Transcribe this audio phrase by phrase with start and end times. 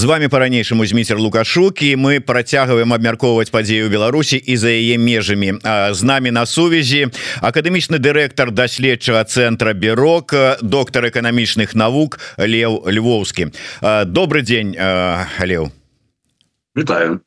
[0.00, 5.59] з вами по-ранейшаму зміцер лукашукі мы працягваем абмяркоўваць падзею Беларусі і за яе межамі
[5.91, 7.11] з намі на сувязі
[7.43, 10.31] акадэмічны дырэктар даследчага цэнтра бюрок
[10.63, 13.51] доктор эканамічных навук Леў Львоўскі
[14.07, 14.79] добрый день
[15.43, 15.75] Леў
[16.77, 17.19] Вітаю.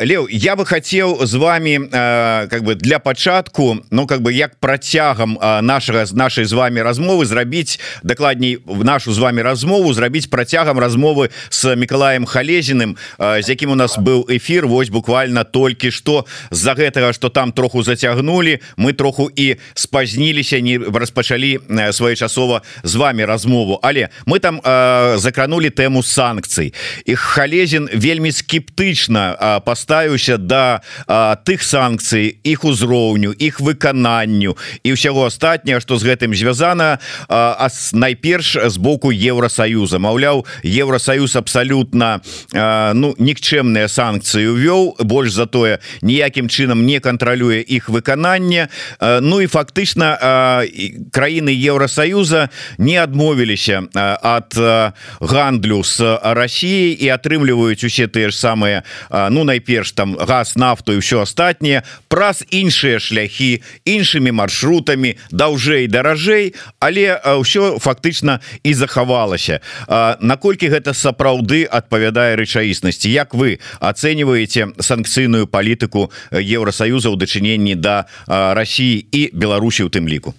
[0.00, 1.86] Леў я бы хотел з вами
[2.48, 7.26] как бы для пачатку Ну как бы як працягам нашага з нашай з вами размовы
[7.26, 13.70] зрабіць дакладней в нашу з вами размову зрабіць працягам размовы с Миколаем халезіным з якім
[13.70, 18.92] у нас быў эфир Вось буквально толькі что з-за гэтага что там троху зацягнули мы
[18.94, 21.60] троху і спазніліся не распачалі
[21.92, 23.78] своечасова з вами размову.
[23.82, 24.60] Але мы там
[25.18, 26.72] закранули тэму санкцый
[27.04, 34.54] их халезін вельмі скіп скептычна паставіўся да а, тых санкцый іх узроўню іх выкананню
[34.84, 36.98] і ўсяго астатняга што з гэтым звязана
[37.92, 42.22] найперш з боку Еўросаюза Маўляў Еўросаюз абсалютна
[42.94, 48.68] ну нікчэмныя санкцыі увёў больш затое ніякім чынам не кантралюе іх выкананне.
[49.00, 50.62] Ну і фактычна
[51.10, 54.54] краіны Еўросаюза не адмовіліся ад
[55.20, 61.00] гандлю с Росіяй і атрымліваюць усе тыя ж самые ну найперш там газ нафту і
[61.00, 69.60] все астатніе праз іншыя шляхі іншымі маршрутамі даўжэй даражэй але ўсё фактычна і захавалася.
[70.20, 73.08] Наколькі гэта сапраўды адпавядае рэчаіснасці?
[73.08, 80.34] Як вы ацэньваеце санкцыйную палітыку Еўросаюза ў дачыненні да Росіі і Беларусі у тым ліку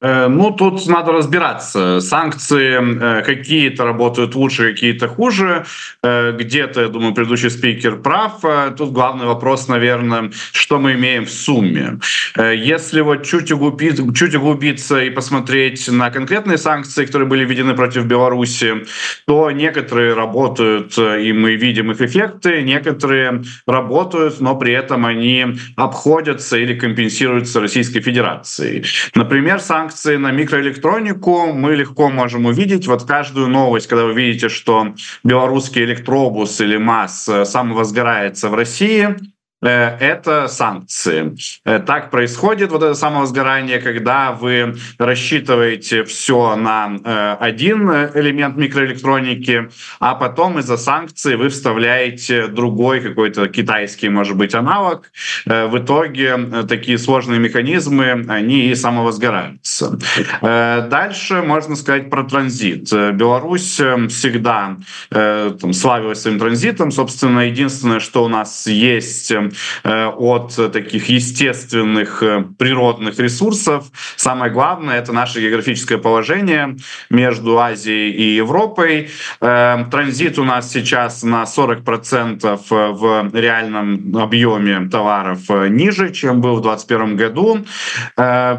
[0.00, 2.00] ну, тут надо разбираться.
[2.00, 5.64] Санкции э, какие-то работают лучше, какие-то хуже.
[6.02, 8.40] Э, где-то, я думаю, предыдущий спикер прав.
[8.76, 11.98] Тут главный вопрос, наверное, что мы имеем в сумме.
[12.36, 18.04] Если вот чуть, углубить, чуть углубиться и посмотреть на конкретные санкции, которые были введены против
[18.04, 18.86] Беларуси,
[19.26, 26.56] то некоторые работают, и мы видим их эффекты, некоторые работают, но при этом они обходятся
[26.56, 28.84] или компенсируются Российской Федерацией.
[29.14, 31.52] Например, санкции санкции на микроэлектронику.
[31.52, 34.94] Мы легко можем увидеть вот каждую новость, когда вы видите, что
[35.24, 39.16] белорусский электробус или МАЗ э, самовозгорается в России,
[39.60, 41.36] это санкции.
[41.64, 49.68] Э, так происходит вот это самовозгорание, когда вы рассчитываете все на э, один элемент микроэлектроники,
[49.98, 55.10] а потом из-за санкций вы вставляете другой какой-то китайский, может быть, аналог.
[55.44, 59.98] В итоге такие сложные механизмы, они и самовозгораются.
[60.40, 62.92] Дальше можно сказать про транзит.
[62.92, 64.76] Беларусь всегда
[65.10, 66.90] там, славилась своим транзитом.
[66.90, 69.47] Собственно, единственное, что у нас есть Э,
[69.84, 73.86] от таких естественных э, природных ресурсов.
[74.16, 76.76] Самое главное— это наше географическое положение
[77.10, 79.10] между Азией и Европой.
[79.40, 86.62] Э, транзит у нас сейчас на 40% в реальном объеме товаров ниже, чем был в
[86.62, 87.64] 2021 году.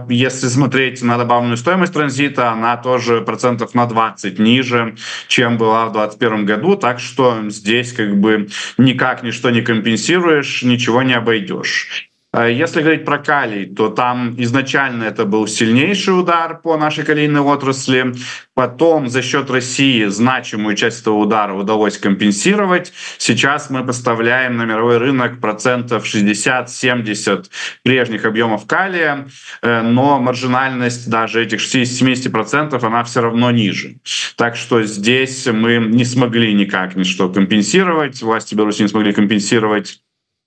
[0.09, 4.95] Если смотреть на добавленную стоимость транзита, она тоже процентов на 20 ниже,
[5.27, 6.75] чем была в 2021 году.
[6.75, 8.47] Так что здесь как бы
[8.77, 10.63] никак ничто не компенсируешь,
[11.03, 12.09] не обойдешь.
[12.31, 17.41] А если говорить про калий, то там изначально это был сильнейший удар по нашей калийной
[17.41, 18.13] отрасли.
[18.53, 22.93] Потом за счет России значимую часть этого удара удалось компенсировать.
[23.17, 27.45] Сейчас мы поставляем на мировой рынок процентов 60-70
[27.81, 29.27] прежних объемов калия,
[29.63, 33.95] э, но маржинальность даже этих 60-70% она все равно ниже.
[34.35, 39.99] Так что здесь мы не смогли никак ничто компенсировать, власти Беларуси не смогли компенсировать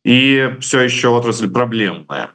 [0.05, 2.31] и все еще отрасль проблемная.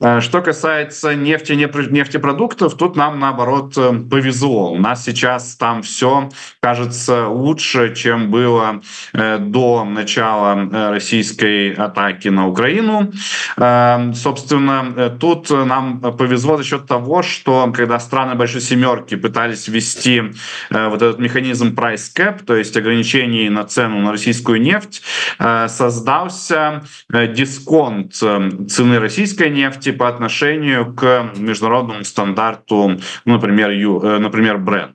[0.00, 4.72] Э, что касается нефти, нефтепродуктов, тут нам наоборот э, повезло.
[4.72, 8.80] У нас сейчас там все кажется лучше, чем было
[9.12, 13.12] э, до начала российской атаки на Украину.
[13.56, 20.22] Собственно, тут нам повезло за счет того, что когда страны Большой Семерки пытались ввести
[20.70, 25.02] вот этот механизм price cap, то есть ограничений на цену на российскую нефть,
[25.38, 34.56] создался дисконт э, цены российской нефти по отношению к международному стандарту, ну, например, э, например,
[34.56, 34.94] Brent.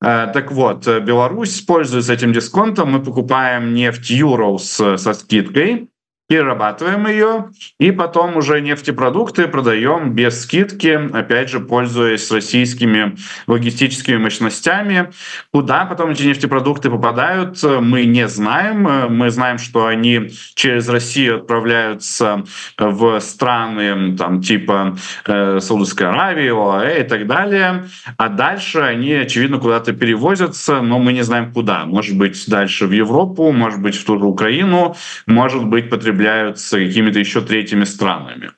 [0.00, 2.90] Так вот, Беларусь пользуется этим дисконтом.
[2.90, 5.91] Мы покупаем нефть Euros со скидкой,
[6.32, 15.10] перерабатываем ее и потом уже нефтепродукты продаем без скидки, опять же, пользуясь российскими логистическими мощностями.
[15.52, 19.14] Куда потом эти нефтепродукты попадают, мы не знаем.
[19.14, 22.44] Мы знаем, что они через Россию отправляются
[22.78, 24.96] в страны там, типа
[25.26, 27.84] э, Саудовской Аравии, ОАЭ и так далее.
[28.16, 31.84] А дальше они, очевидно, куда-то перевозятся, но мы не знаем куда.
[31.84, 34.96] Может быть, дальше в Европу, может быть, в ту же Украину,
[35.26, 38.50] может быть, потребляются какими-то еще третьими странами.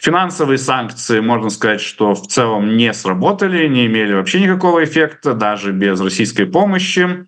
[0.00, 5.72] Финансовые санкции, можно сказать, что в целом не сработали, не имели вообще никакого эффекта, даже
[5.72, 7.26] без российской помощи.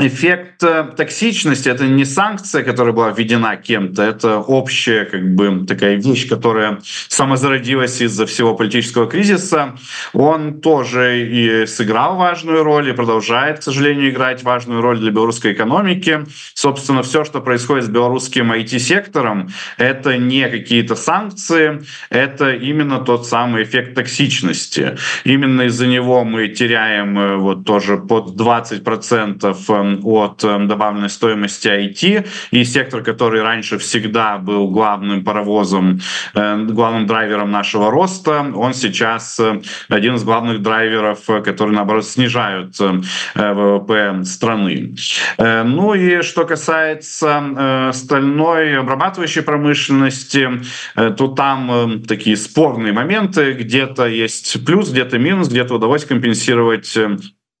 [0.00, 5.96] Эффект э, токсичности это не санкция, которая была введена кем-то, это общая как бы такая
[5.96, 9.76] вещь, которая самозародилась из-за всего политического кризиса.
[10.14, 15.52] Он тоже и сыграл важную роль и продолжает, к сожалению, играть важную роль для белорусской
[15.52, 16.24] экономики.
[16.54, 23.64] Собственно, все, что происходит с белорусским IT-сектором, это не какие-то санкции, это именно тот самый
[23.64, 24.96] эффект токсичности.
[25.24, 29.68] Именно из-за него мы теряем э, вот тоже под 20 процентов
[30.02, 36.00] от эм, добавленной стоимости IT, и сектор, который раньше всегда был главным паровозом,
[36.34, 42.06] э, главным драйвером нашего роста, он сейчас э, один из главных драйверов, э, которые, наоборот,
[42.06, 42.78] снижают
[43.34, 44.94] ВВП страны.
[45.38, 50.48] Ну и что касается стальной обрабатывающей промышленности,
[50.94, 56.96] то там такие спорные моменты, где-то есть плюс, где-то минус, где-то удалось компенсировать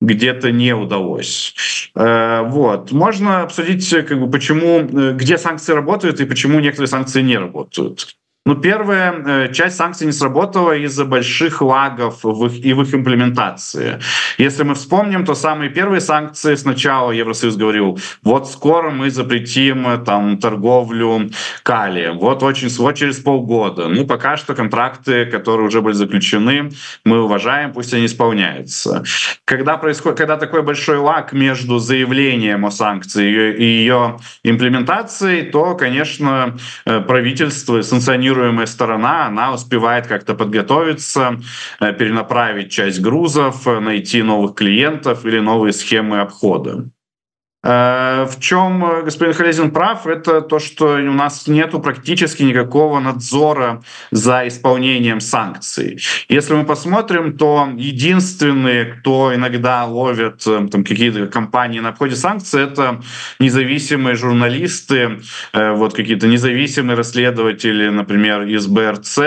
[0.02, 1.54] где-то не удалось.
[1.94, 2.92] Э, вот.
[2.92, 8.16] Можно обсудить, как бы, почему, э, где санкции работают и почему некоторые санкции не работают.
[8.44, 12.92] Ну, первая э, часть санкций не сработала из-за больших лагов в их, и в их
[12.92, 14.00] имплементации.
[14.36, 19.98] Если мы вспомним, то самые первые санкции сначала Евросоюз говорил, вот скоро мы запретим э,
[19.98, 21.30] там торговлю
[21.62, 23.86] калием, вот очень вот через полгода.
[23.86, 26.72] Ну, пока что контракты, которые уже были заключены,
[27.04, 29.04] мы уважаем, пусть они исполняются.
[29.44, 36.56] Когда происходит, когда такой большой лаг между заявлением о санкции и ее имплементацией, то, конечно,
[36.86, 41.40] э, правительство санкционирует контролируемая сторона, она успевает как-то подготовиться,
[41.80, 46.88] э, перенаправить часть грузов, э, найти новых клиентов или новые схемы обхода.
[47.64, 52.98] Э, в чем э, господин Халезин прав, это то, что у нас нету практически никакого
[52.98, 56.00] надзора за исполнением санкций.
[56.28, 62.64] Если мы посмотрим, то единственные, кто иногда ловят э, там, какие-то компании на обходе санкций,
[62.64, 63.00] это
[63.38, 65.20] независимые журналисты,
[65.52, 69.18] вот какие-то независимые расследователи, например, из БРЦ.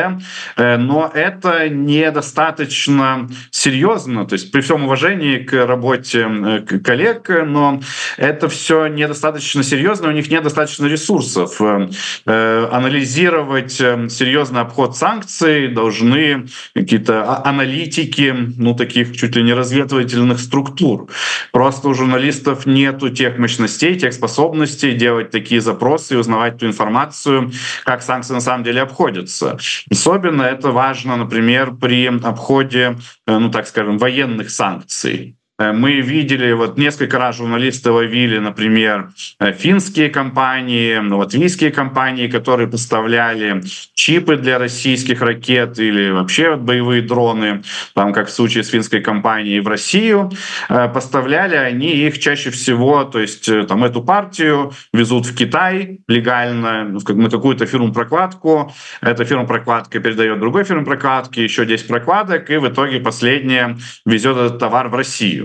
[0.58, 7.80] Но это недостаточно серьезно, то есть при всем уважении к работе коллег, но
[8.26, 11.62] это все недостаточно серьезно, у них недостаточно ресурсов.
[11.62, 11.90] Э,
[12.26, 19.54] э, анализировать э, серьезный обход санкций должны какие-то а, аналитики, ну, таких чуть ли не
[19.54, 21.08] разведывательных структур.
[21.52, 27.52] Просто у журналистов нету тех мощностей, тех способностей делать такие запросы и узнавать ту информацию,
[27.84, 29.58] как санкции на самом деле обходятся.
[29.92, 32.98] Особенно это важно, например, при обходе,
[33.28, 35.38] ну, так скажем, военных санкций.
[35.58, 42.68] Э, мы видели, вот несколько раз журналисты ловили, например, э, финские компании, латвийские компании, которые
[42.68, 43.62] поставляли
[43.94, 47.64] чипы для российских ракет или вообще боевые дроны,
[47.94, 50.32] там, как в случае с финской компанией в Россию,
[50.68, 56.84] э, поставляли они их чаще всего, то есть там эту партию везут в Китай легально
[56.84, 63.78] на какую-то фирму-прокладку, эта фирма-прокладка передает другой фирме-прокладке еще 10 прокладок, и в итоге последняя
[64.06, 65.45] везет этот товар в Россию.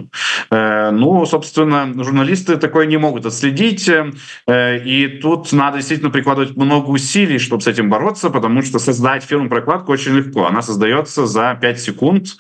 [0.51, 6.91] Э, ну, собственно, журналисты такое не могут отследить, э, и тут надо действительно прикладывать много
[6.91, 10.47] усилий, чтобы с этим бороться, потому что создать фирму-прокладку очень легко.
[10.47, 12.31] Она создается за 5 секунд, э,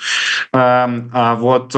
[0.52, 1.76] а вот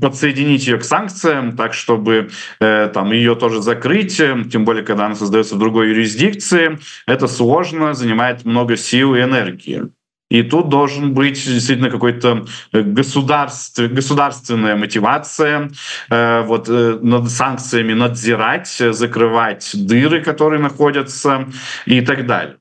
[0.00, 5.54] подсоединить ее к санкциям, так чтобы там ее тоже закрыть, тем более, когда она создается
[5.54, 9.90] в другой юрисдикции, это сложно, занимает много сил и энергии.
[10.28, 15.70] И тут должен быть действительно какой-то э, государств, государственная мотивация
[16.10, 21.46] э, вот, э, над санкциями надзирать, закрывать дыры, которые находятся
[21.86, 22.56] и так далее.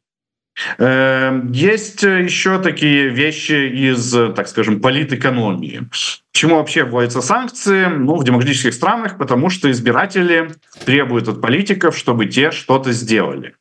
[0.77, 5.89] Э, есть еще такие вещи из, так скажем, политэкономии.
[6.31, 7.85] Почему вообще вводятся санкции?
[7.85, 10.51] Ну, в демократических странах, потому что избиратели
[10.85, 13.55] требуют от политиков, чтобы те что-то сделали.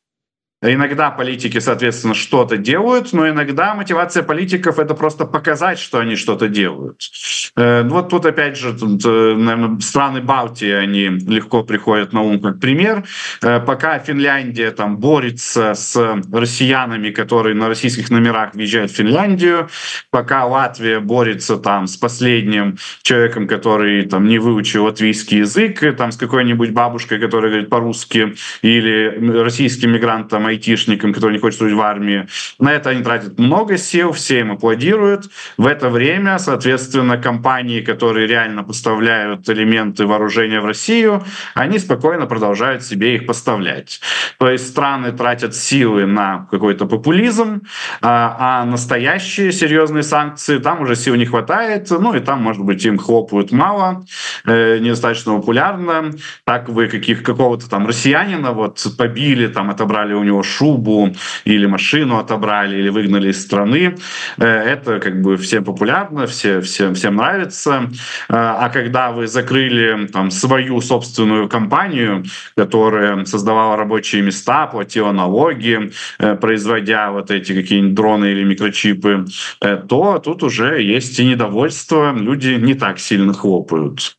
[0.66, 6.49] Иногда политики, соответственно, что-то делают, но иногда мотивация политиков это просто показать, что они что-то
[6.49, 7.11] делают.
[7.54, 13.04] Вот тут опять же, тут, наверное, страны Балтии, они легко приходят на ум как пример.
[13.40, 19.68] Пока Финляндия там борется с россиянами, которые на российских номерах въезжают в Финляндию,
[20.11, 26.16] пока Латвия борется там с последним человеком, который там не выучил латвийский язык, там с
[26.16, 32.26] какой-нибудь бабушкой, которая говорит по-русски, или российским мигрантом, айтишником, который не хочет служить в армии.
[32.58, 35.30] На это они тратят много сил, все им аплодируют.
[35.58, 41.23] В это время, соответственно, компании, которые реально поставляют элементы вооружения в Россию,
[41.54, 44.00] они спокойно продолжают себе их поставлять.
[44.38, 47.62] То есть страны тратят силы на какой-то популизм,
[48.00, 52.84] а, а настоящие серьезные санкции, там уже сил не хватает, ну и там, может быть,
[52.84, 54.04] им хлопают мало,
[54.46, 56.11] э, недостаточно популярно.
[56.44, 61.14] Так вы каких, какого-то там россиянина вот побили, там отобрали у него шубу
[61.44, 63.96] или машину отобрали, или выгнали из страны.
[64.38, 67.90] Э, это как бы всем популярно, все, всем, всем нравится.
[68.28, 72.24] Э, а когда вы закрыли там свою собственную компанию,
[72.56, 79.26] которая создавала рабочие места, платила налоги, э, производя вот эти какие-нибудь дроны или микрочипы,
[79.60, 84.16] то тут уже есть и недовольство, люди не так сильно хлопают.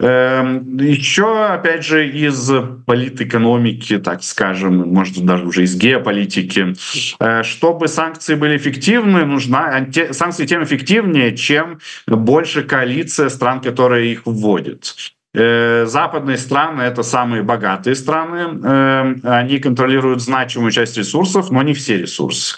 [0.00, 2.50] Эм, Еще, опять же, из
[2.86, 6.74] политэкономики, так скажем, может даже уже из геополитики,
[7.20, 14.22] э, чтобы санкции были эффективны, нужна санкции тем эффективнее, чем больше коалиция стран, которые их
[14.24, 14.94] вводят.
[15.34, 18.58] Э, западные страны— это самые богатые страны.
[18.64, 22.56] Эм, они контролируют значимую часть ресурсов, но не все ресурсы.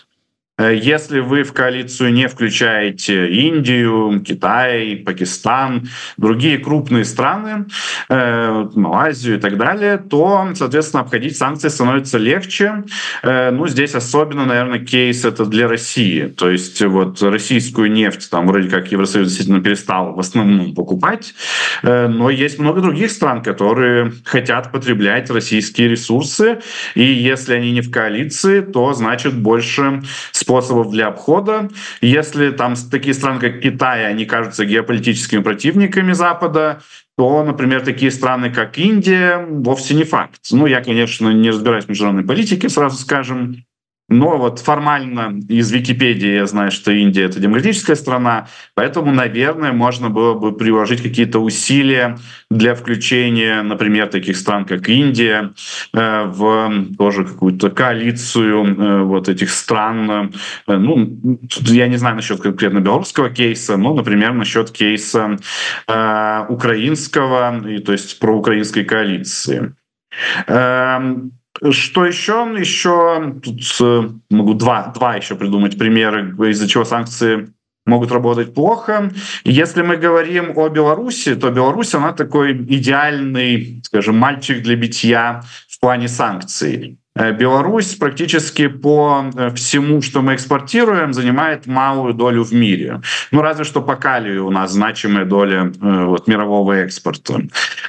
[0.59, 7.67] Э, если вы в коалицию не включаете Индию, Китай, Пакистан, другие крупные страны,
[8.09, 12.85] э, Малайзию и так далее, то, соответственно, обходить санкции становится легче.
[13.23, 16.27] Э, ну, здесь особенно, наверное, кейс это для России.
[16.27, 21.35] То есть вот российскую нефть там вроде как Евросоюз действительно перестал в основном покупать,
[21.83, 26.61] но есть много других стран, которые хотят потреблять российские ресурсы,
[26.95, 30.03] и если они не в коалиции, то значит больше
[30.43, 31.69] способов для обхода.
[32.01, 36.83] Если там такие страны, как Китай, они кажутся геополитическими противниками Запада,
[37.17, 40.41] то, например, такие страны, как Индия, вовсе не факт.
[40.51, 43.65] Ну, я, конечно, не разбираюсь в международной политике, сразу скажем,
[44.13, 50.11] но вот формально из Википедии я знаю, что Индия— это демократическая страна, поэтому, наверное, можно
[50.11, 52.19] было бы приложить какие-то усилия
[52.51, 55.53] для включения, например, таких стран, как Индия,
[55.95, 60.33] э, в тоже какую-то коалицию э, вот этих стран.
[60.67, 65.39] Э, ну, я не знаю насчет конкретно белорусского кейса, но, например, насчет кейса
[66.49, 69.75] украинского, то есть проукраинской коалиции.
[71.71, 72.53] Что еще?
[72.59, 77.53] Еще тут э, могу два, два еще придумать примеры, из-за чего санкции
[77.85, 79.11] могут работать плохо.
[79.45, 85.81] Если мы говорим о Беларуси, то Беларусь, она такой идеальный, скажем, мальчик для битья в
[85.81, 86.99] плане санкций.
[87.15, 93.03] Э, Беларусь практически по э, всему, что мы экспортируем, занимает малую долю в мире.
[93.31, 97.43] Ну, разве что по калию у нас значимая доля э, вот, мирового экспорта.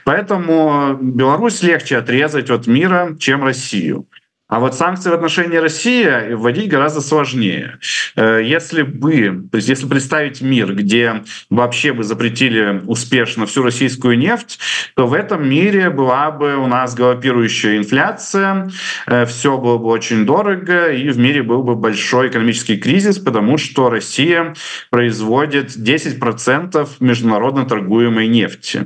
[0.04, 4.08] Поэтому Беларусь легче отрезать от мира, чем Россию.
[4.54, 7.80] А вот санкции в отношении России вводить гораздо сложнее.
[8.16, 14.16] Э, если бы, то есть если представить мир, где вообще бы запретили успешно всю российскую
[14.16, 14.60] нефть,
[14.96, 18.70] то в этом мире была бы у нас галопирующая инфляция,
[19.08, 23.58] э, все было бы очень дорого, и в мире был бы большой экономический кризис, потому
[23.58, 24.54] что Россия
[24.92, 28.86] производит 10% международно торгуемой нефти.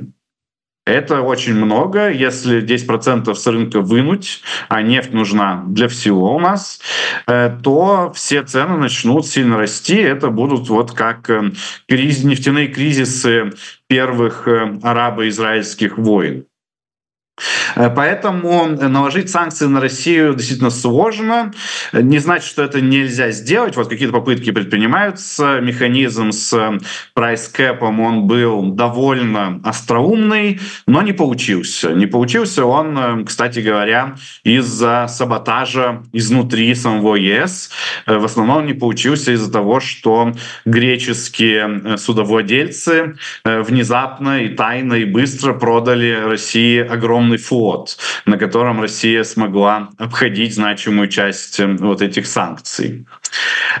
[0.88, 2.08] Это очень много.
[2.08, 6.80] Если 10% с рынка вынуть, а нефть нужна для всего у нас,
[7.26, 9.96] э, то все цены начнут сильно расти.
[9.96, 11.52] Это будут вот как э,
[11.86, 13.52] криз, нефтяные кризисы
[13.86, 16.46] первых э, арабо-израильских войн.
[17.76, 21.52] Э, поэтому наложить санкции на Россию действительно сложно.
[21.92, 23.76] Не значит, что это нельзя сделать.
[23.76, 25.60] Вот какие-то попытки предпринимаются.
[25.60, 26.78] Механизм с
[27.14, 31.92] прайс-кэпом, он был довольно остроумный, но не получился.
[31.92, 37.70] Не получился он, э, кстати говоря, из-за саботажа изнутри самого ЕС.
[38.06, 40.32] Э, в основном не получился из-за того, что
[40.64, 49.24] греческие судовладельцы внезапно и тайно и быстро продали России огромное авиационный флот, на котором Россия
[49.24, 53.06] смогла обходить значимую часть вот этих санкций.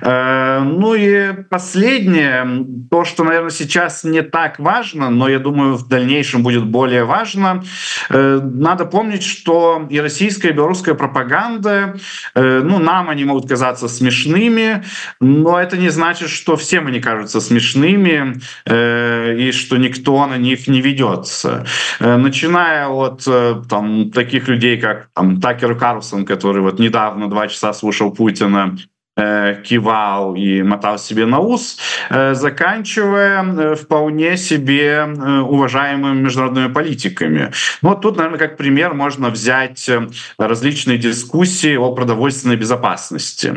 [0.02, 2.46] Ну и последнее,
[2.90, 7.64] то, что, наверное, сейчас не так важно, но я думаю, в дальнейшем будет более важно.
[8.10, 11.96] Надо помнить, что и российская, и белорусская пропаганда,
[12.34, 14.84] ну, нам они могут казаться смешными,
[15.20, 20.80] но это не значит, что всем они кажутся смешными и что никто на них не
[20.82, 21.64] ведется.
[22.00, 23.26] Начиная от
[23.68, 28.76] там, таких людей, как там, Такер Карлсон, который вот недавно два часа слушал Путина,
[29.18, 31.76] Э, кивал и мотал себе на ус,
[32.08, 35.02] э, заканчивая э, вполне себе
[35.42, 37.50] уважаемыми международными политиками.
[37.82, 39.90] Ну, вот тут, наверное, как пример можно взять
[40.38, 43.54] различные дискуссии о продовольственной безопасности.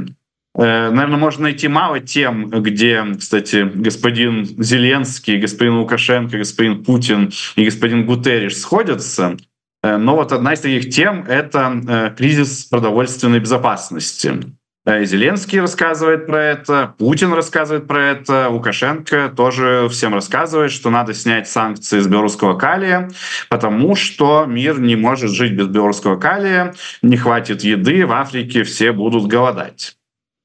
[0.56, 8.06] Наверное, можно найти мало тем, где, кстати, господин Зеленский, господин Лукашенко, господин Путин и господин
[8.06, 9.38] Гутерриш сходятся.
[9.84, 14.40] Но вот одна из таких тем— это кризис продовольственной безопасности.
[14.86, 21.48] Зеленский рассказывает про это, Путин рассказывает про это, Лукашенко тоже всем рассказывает, что надо снять
[21.48, 23.12] санкции с белорусского калия,
[23.48, 26.74] потому что мир не может жить без белорусского калия,
[27.04, 29.98] не хватит еды, в Африке все будут голодать.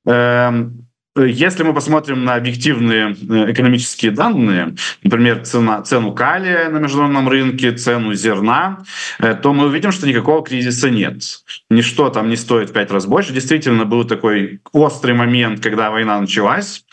[0.07, 0.86] Эм,
[1.25, 7.73] если мы посмотрим на объективные э, экономические данные, например, цена, цену калия на международном рынке,
[7.73, 8.81] цену зерна,
[9.19, 11.23] э, то мы увидим, что никакого кризиса нет.
[11.71, 13.33] Ничто там не стоит в пять раз больше.
[13.33, 16.85] Действительно, был такой острый момент, когда война началась,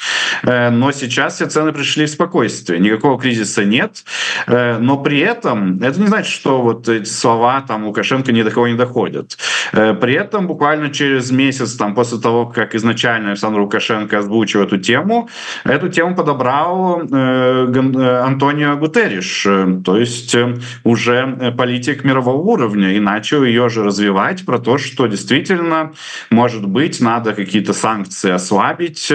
[0.44, 2.80] э, но сейчас все цены пришли в спокойствие.
[2.80, 4.04] Никакого кризиса нет,
[4.48, 8.68] но при этом это не значит, что вот эти слова там Лукашенко ни до кого
[8.68, 9.38] не доходят.
[9.72, 14.78] При этом буквально через месяц, там, после того, как изначально Александр Лукашенко Лукашенко озвучил эту
[14.78, 15.30] тему,
[15.64, 20.36] эту тему подобрал э, э, Антонио Гутерриш, э, то есть
[20.84, 25.92] уже политик мирового уровня, и начал ее же развивать про то, что действительно,
[26.30, 29.12] может быть, надо какие-то санкции ослабить,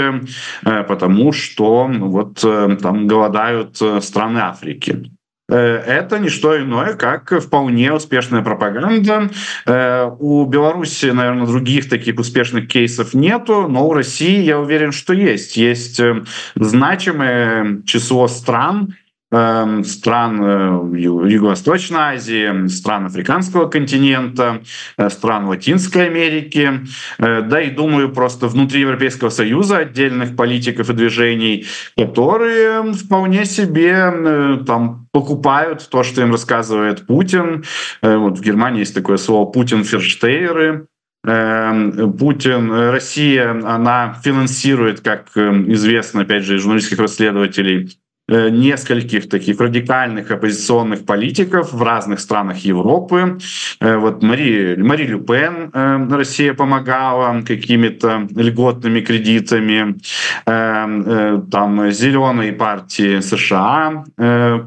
[0.63, 2.41] потому что вот
[2.83, 5.11] там голодают страны Африки.
[5.51, 9.31] Э, это не что иное, как вполне успешная пропаганда.
[9.67, 15.15] Э, у Беларуси, наверное, других таких успешных кейсов нету, но у России, я уверен, что
[15.15, 15.57] есть.
[15.57, 16.25] Есть э,
[16.55, 18.95] значимое число стран,
[19.31, 24.63] стран э, Юго-Восточной Азии, стран африканского континента,
[24.97, 26.81] э, стран Латинской Америки,
[27.19, 34.63] э, да и, думаю, просто внутри Европейского Союза отдельных политиков и движений, которые вполне себе
[34.67, 37.65] там покупают то, что им рассказывает Путин.
[38.03, 40.87] Вот в Германии есть такое слово «Путин-ферштейеры»,
[41.27, 51.07] эм, Путин, Россия, она финансирует, как известно, опять же, журналистских расследователей, нескольких таких радикальных оппозиционных
[51.07, 53.39] политиков в разных странах Европы.
[53.81, 59.99] Э, вот Мари, Мари Лю Пен э, Россия помогала какими-то льготными кредитами.
[60.45, 64.05] Там зеленые партии США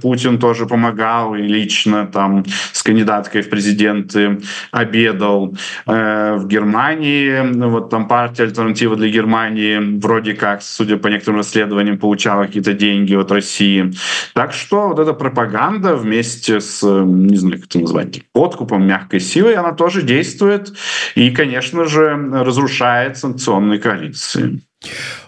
[0.01, 4.39] Путин тоже помогал и лично там с кандидаткой в президенты
[4.71, 5.55] обедал.
[5.85, 12.45] В Германии вот там партия альтернатива для Германии вроде как, судя по некоторым расследованиям, получала
[12.45, 13.91] какие-то деньги от России России.
[14.33, 19.55] Так что вот эта пропаганда вместе с, не знаю, как это назвать, подкупом мягкой силой,
[19.55, 20.73] она тоже действует
[21.15, 24.61] и, конечно же, разрушает санкционные коалиции.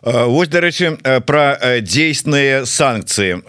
[0.03, 3.43] Э, Вось дарэчы э, про э, дзейсныя санкцыі.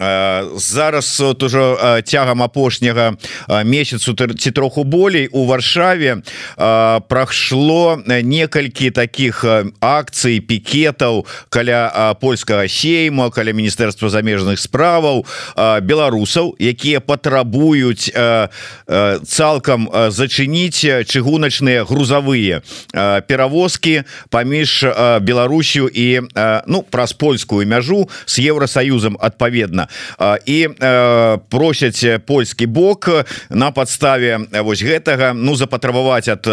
[0.55, 3.17] Зараз вот ужо цягам апошняга
[3.63, 6.21] месяцу ці троху болей у варшаве
[6.55, 9.43] прайшло некалькі таких
[9.81, 15.25] акцый пікетаў каля польскага сейма каля міністэрства замежных справаў
[15.81, 18.11] беларусаў якія патрабуюць
[19.25, 22.61] цалкам зачыніць чыгуначныя грузавыя
[23.27, 24.85] перавозкі паміж
[25.21, 26.21] Беларусю і
[26.67, 29.87] ну праз польскую мяжу с Евросоюзом адпаведна
[30.45, 30.59] і
[31.49, 33.09] просяць польскі бок
[33.49, 36.47] на подставе вось гэтага ну запатрабаваць от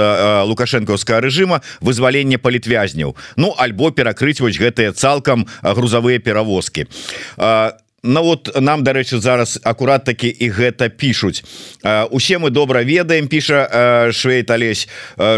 [0.46, 6.86] лукашэнкаўскага режима вызвалення палітвязняў Ну альбо перакрыць вось гэтыя цалкам грузавыя перавозкі.
[7.36, 11.46] А Ну вот нам дарэчы зараз акурат таки і гэта пишутць
[12.10, 14.88] усе мы добра ведаем піша швейт Алесь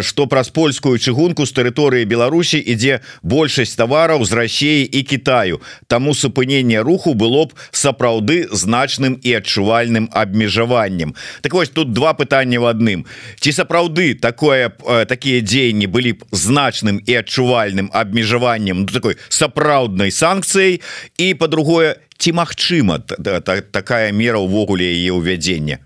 [0.00, 6.14] что праз польскую чыгунку з тэрыторыі Беларусі ідзе большасць тавараў з Россией і Китаю Таму
[6.14, 11.14] супынение руху было б сапраўды значным і адчувальным абмежаваннем.
[11.42, 13.05] Так вось тут два пытання в адным.
[13.40, 14.72] Ці сапраўды такое
[15.05, 20.81] такія дзеянні былі б значным і адчувальным абмежаваннем ну, такой сапраўднай санкцыяй?
[21.18, 25.80] І по-другое ці магчыма такая мера ўвогуле яе ўвядзення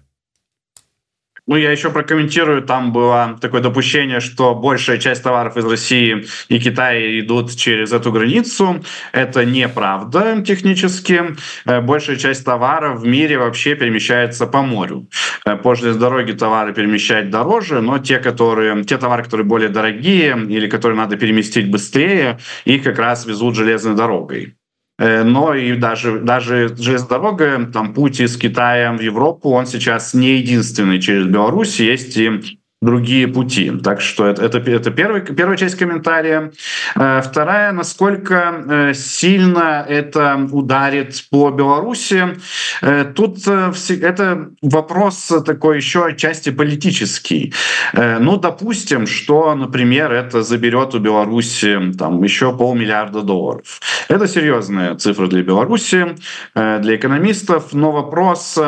[1.46, 2.62] Ну, я еще прокомментирую.
[2.62, 8.14] Там было такое допущение, что большая часть товаров из России и Китая идут через эту
[8.14, 8.82] границу.
[9.12, 11.36] Это неправда технически.
[11.66, 15.10] Э, большая часть товаров в мире вообще перемещается по морю.
[15.46, 20.38] Э, по железной дороге товары перемещать дороже, но те, которые, те товары, которые более дорогие
[20.48, 24.56] или которые надо переместить быстрее, их как раз везут железной дорогой.
[24.99, 30.13] Э, но и даже, даже железная дорога, там путь из Китая в Европу, он сейчас
[30.13, 33.73] не единственный через Беларусь, есть и другие пути.
[33.83, 36.53] Так что это, это, это первый, первая часть комментария.
[36.95, 42.37] Э, вторая, насколько э, сильно это ударит по Беларуси.
[42.81, 47.53] Э, тут это вопрос такой еще отчасти политический.
[47.93, 53.81] Ну, допустим, что, например, это заберет у Беларуси там, еще полмиллиарда долларов.
[54.09, 56.17] Это серьезная цифра для Беларуси,
[56.55, 58.59] для экономистов, но вопрос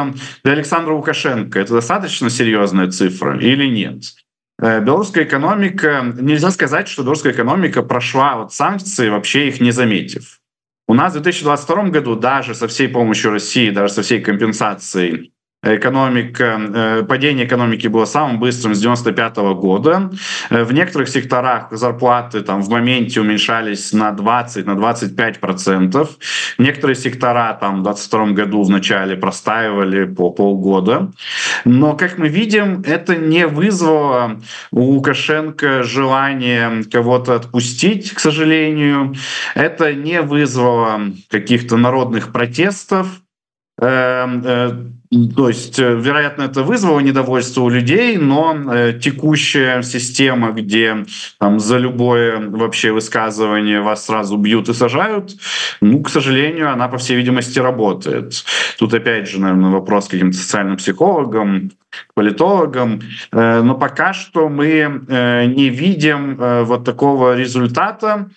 [0.44, 4.00] для Александра Лукашенко, это достаточно серьезная цифра или нет?
[4.60, 10.40] Э, белорусская экономика, нельзя сказать, что белорусская экономика прошла вот санкции, вообще их не заметив.
[10.86, 16.58] У нас в 2022 году даже со всей помощью России, даже со всей компенсацией экономика,
[16.58, 20.10] э, падение экономики было самым быстрым с 95 -го года.
[20.48, 26.16] Э, в некоторых секторах зарплаты там в моменте уменьшались на 20, на 25 процентов.
[26.58, 31.10] Некоторые сектора там в 22 году в начале простаивали по полгода.
[31.64, 39.14] Но, как мы видим, это не вызвало у Лукашенко желание кого-то отпустить, к сожалению.
[39.54, 43.06] Это не вызвало каких-то народных протестов.
[45.10, 51.04] То есть, э, вероятно, это вызвало недовольство у людей, но э, текущая система, где
[51.38, 55.32] там, за любое вообще высказывание вас сразу бьют и сажают,
[55.80, 58.44] ну, к сожалению, она, по всей видимости, работает.
[58.78, 61.72] Тут, опять же, наверное, вопрос к каким-то социальным психологам,
[62.14, 63.00] политологам,
[63.32, 68.28] э, но пока что мы э, не видим э, вот такого результата.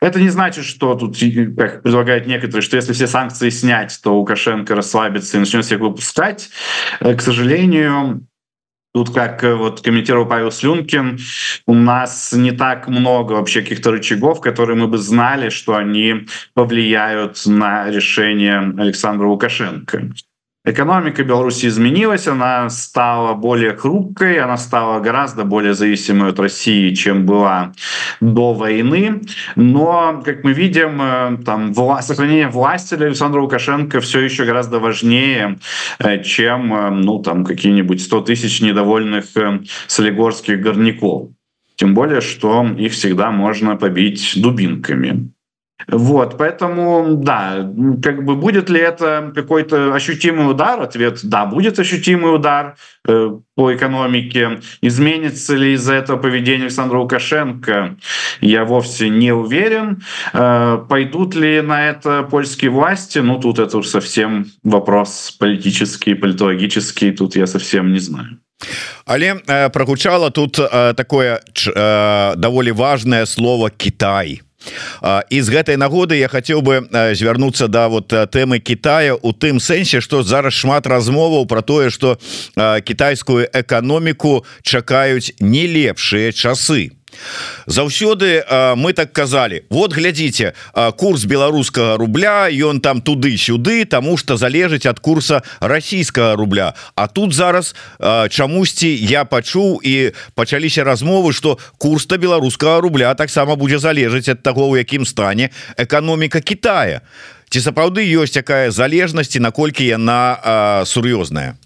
[0.00, 1.16] Это не значит, что тут,
[1.56, 6.50] как предлагают некоторые, что если все санкции снять, то Лукашенко расслабится и начнет всех выпускать.
[7.00, 8.26] К сожалению,
[8.96, 11.18] Тут, как вот комментировал Павел Слюнкин,
[11.66, 17.42] у нас не так много вообще каких-то рычагов, которые мы бы знали, что они повлияют
[17.44, 20.12] на решение Александра Лукашенко.
[20.66, 27.24] Экономика Беларуси изменилась, она стала более хрупкой, она стала гораздо более зависимой от России, чем
[27.24, 27.72] была
[28.20, 29.20] до войны.
[29.54, 34.80] Но, как мы видим, э, там, вла- сохранение власти для Александра Лукашенко все еще гораздо
[34.80, 35.58] важнее,
[36.00, 39.26] э, чем э, ну, там, какие-нибудь 100 тысяч недовольных
[39.86, 41.28] солигорских горняков.
[41.76, 45.30] Тем более, что их всегда можно побить дубинками.
[45.88, 47.70] Вот, поэтому, да,
[48.02, 50.80] как бы будет ли это какой-то ощутимый удар?
[50.80, 54.60] Ответ– да, будет ощутимый удар э, по экономике.
[54.80, 57.96] Изменится ли из-за этого поведение Александра Лукашенко?
[58.40, 60.02] Я вовсе не уверен.
[60.32, 63.18] Э, пойдут ли на это польские власти?
[63.18, 67.12] Ну, тут это уж совсем вопрос политический, политологический.
[67.12, 68.38] Тут я совсем не знаю.
[69.04, 71.40] Але э, прогучало тут э, такое
[71.76, 74.40] э, даволі важное слово Китай
[75.30, 80.22] из гэтай нагоды я хотел бы звярнуцца да вот тэмы Китая у тым сэнсе что
[80.22, 82.18] зараз шмат размоваў про тое что
[82.84, 86.92] китайскую эканоміку чакаюць не лепшыя часы
[87.66, 88.44] заўсёды
[88.76, 90.52] мы так казалі вот глядзіце
[90.96, 97.34] курс беларускага рубля ён там туды-сюды тому что залежыць ад курса расійскага рубля А тут
[97.34, 97.74] зараз
[98.30, 104.68] чамусьці я пачуў і пачаліся размовы что курс-то беларускага рубля таксама будзе залежыць ад таго
[104.68, 107.02] у якім стане эканоміка Китая
[107.50, 111.54] ці сапраўды ёсць якая залежнасць наколькі яна сур'ёзная?
[111.54, 111.65] Э,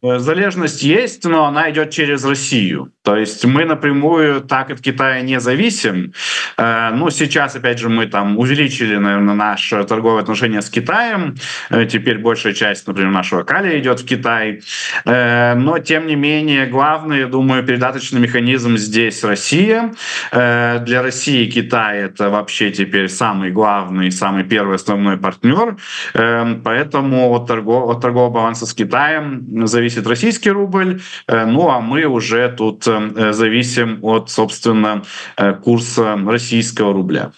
[0.00, 2.92] залежность есть, но она идет через Россию.
[3.02, 6.12] То есть мы напрямую так от Китая не зависим.
[6.56, 11.34] Э, ну, сейчас, опять же, мы там увеличили, наверное, наше торговое отношение с Китаем.
[11.70, 14.60] Э, теперь большая часть, например, нашего калия идет в Китай.
[15.04, 19.94] Но, тем не менее, главный, я думаю, передаточный механизм здесь Россия.
[20.32, 25.76] Для России Китай— это вообще теперь самый главный, самый первый основной партнер.
[26.12, 31.80] Поэтому от торгового, от торгового баланса с Китаем зависит зависит российский рубль, э, ну а
[31.80, 35.02] мы уже тут э, зависим от, собственно,
[35.36, 37.32] э, курса российского рубля.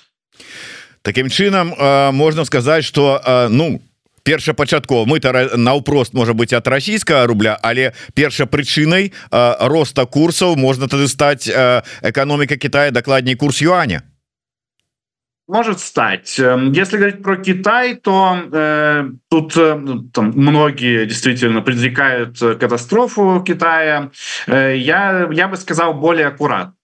[1.03, 1.73] Таким чынам
[2.13, 3.81] можна сказаць, что ну
[4.23, 11.49] першапачаткова мы-то наўпрост можа быть от расійскага рубля але першапрычынай роста курсаў можна тады стаць
[11.49, 14.03] эканоміка Китая дакладней курс юаня
[15.51, 16.39] может стать.
[16.39, 23.43] Эм, если говорить про Китай, то э, тут э, ну, там, многие действительно предрекают катастрофу
[23.47, 24.11] Китая.
[24.47, 26.75] Э, я, я бы сказал более аккуратно.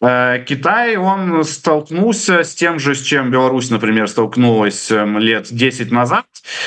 [0.00, 5.90] Э, Китай, он столкнулся с тем же, с чем Беларусь, например, столкнулась эм, лет 10
[5.90, 6.26] назад.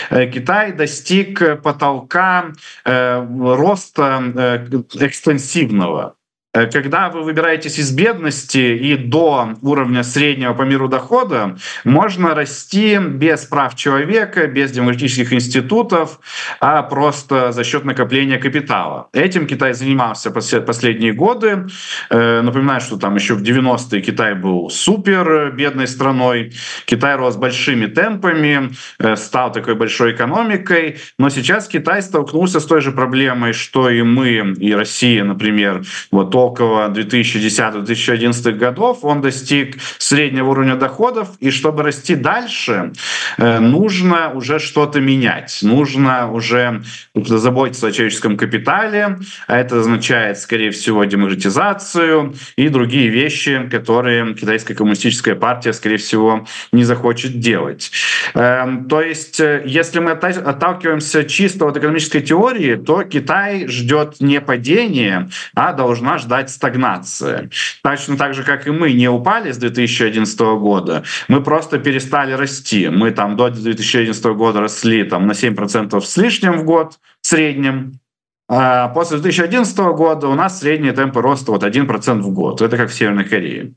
[0.10, 2.51] Э, Китай достиг потолка
[2.86, 6.15] э, роста экстенсивного.
[6.53, 12.97] Э, когда вы выбираетесь из бедности и до уровня среднего по миру дохода, можно расти
[12.97, 16.19] без прав человека, без демократических институтов,
[16.59, 19.07] а просто за счет накопления капитала.
[19.13, 21.67] Этим Китай занимался последние годы.
[22.09, 26.51] Э, напоминаю, что там еще в 90-е Китай был супер бедной страной.
[26.85, 30.97] Китай рос большими темпами, э, стал такой большой экономикой.
[31.17, 35.83] Но сейчас Китай столкнулся с той же проблемой, что и мы, и Россия, например.
[36.11, 42.93] Вот около 2010-2011 годов он достиг среднего уровня доходов, и чтобы расти дальше,
[43.38, 46.84] э, нужно уже что-то менять, нужно уже
[47.15, 54.75] заботиться о человеческом капитале, а это означает, скорее всего, демократизацию и другие вещи, которые китайская
[54.75, 57.91] коммунистическая партия, скорее всего, не захочет делать.
[58.34, 64.41] Эм, то есть, э, если мы отталкиваемся чисто от экономической теории, то Китай ждет не
[64.41, 67.49] падения, а должна ждать ждать стагнации.
[67.83, 72.87] Точно так же, как и мы не упали с 2011 года, мы просто перестали расти.
[72.87, 77.99] Мы там до 2011 года росли там, на 7% с лишним в год в среднем,
[78.47, 82.61] а после 2011 года у нас средние темпы роста вот 1% в год.
[82.61, 83.73] Это как в Северной Корее.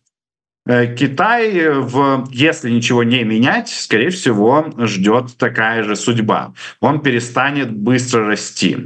[0.67, 6.55] Э, Китай, в, если ничего не менять, скорее всего, ждет такая же судьба.
[6.81, 8.77] Он перестанет быстро расти.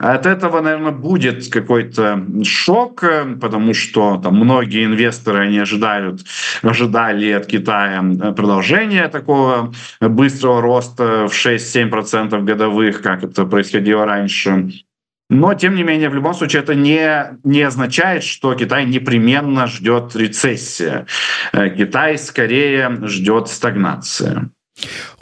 [0.00, 3.02] От этого, наверное, будет какой-то шок,
[3.40, 6.20] потому что там многие инвесторы они ожидают,
[6.62, 8.00] ожидали от Китая
[8.36, 14.70] продолжения такого быстрого роста в 6-7% годовых, как это происходило раньше.
[15.30, 20.16] Но, тем не менее, в любом случае это не, не означает, что Китай непременно ждет
[20.16, 21.06] рецессия.
[21.52, 24.48] Э, Китай скорее ждет стагнации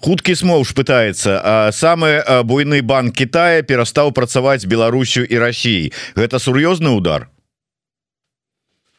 [0.02, 7.28] хуткі смоўж пытается самы буйны банк Китая перастаў працаваць Беларусю і Россией гэта сур'ёзны удар
[7.28, 7.35] Э,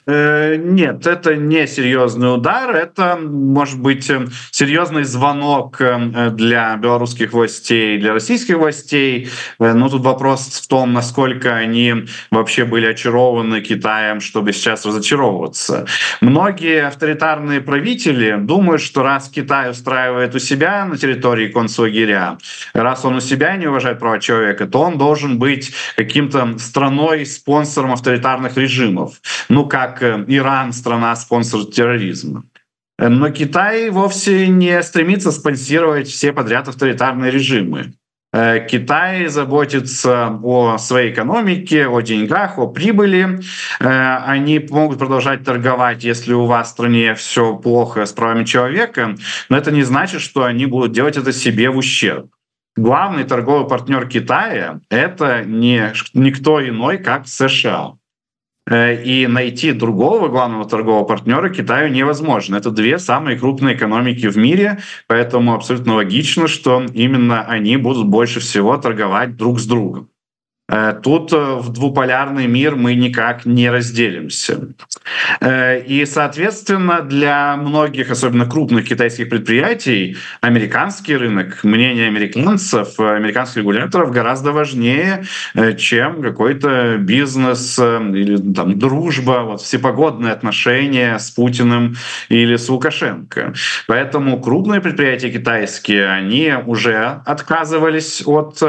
[0.08, 7.98] нет, это не серьезный удар, это может быть э, серьезный звонок э, для белорусских властей,
[7.98, 9.30] для российских властей.
[9.60, 15.86] Но тут вопрос в том, насколько они вообще были очарованы Китаем, чтобы сейчас разочаровываться.
[16.22, 22.38] Многие авторитарные правители думают, что раз Китай устраивает у себя на территории концлагеря,
[22.74, 27.92] раз он у себя не уважает права человека, то он должен быть каким-то страной, спонсором
[27.92, 29.16] авторитарных режимов.
[29.50, 32.44] Ну, как как Иран страна спонсор терроризма.
[33.00, 37.94] Но Китай вовсе не стремится спонсировать все подряд авторитарные режимы.
[38.34, 43.40] Э, Китай заботится о своей экономике, о деньгах, о прибыли.
[43.80, 49.16] Э, они могут продолжать торговать, если у вас в стране все плохо с правами человека,
[49.50, 52.28] но это не значит, что они будут делать это себе в ущерб.
[52.76, 57.97] Главный торговый партнер Китая— это не никто иной, как США.
[58.70, 62.58] Э, и найти другого главного торгового партнера Китаю невозможно.
[62.58, 68.40] Это две самые крупные экономики в мире, поэтому абсолютно логично, что именно они будут больше
[68.42, 70.10] всего торговать друг с другом.
[70.70, 74.68] Э, тут э, в двуполярный мир мы никак не разделимся.
[75.40, 84.12] Э, и, соответственно, для многих, особенно крупных китайских предприятий, американский рынок, мнение американцев, американских регуляторов
[84.12, 85.24] гораздо важнее,
[85.78, 91.96] чем какой-то бизнес или там, дружба, вот, всепогодные отношения с Путиным
[92.30, 93.54] или с Лукашенко.
[93.88, 98.62] Поэтому крупные предприятия китайские, они уже отказывались от